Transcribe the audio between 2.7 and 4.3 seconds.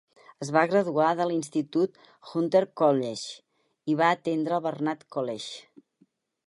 College i va